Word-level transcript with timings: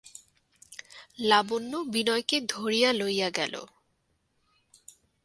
লাবণ্য 1.19 1.73
বিনয়কে 1.87 2.37
ধরিয়া 2.49 2.89
লইয়া 2.93 3.29
গেল। 3.29 3.53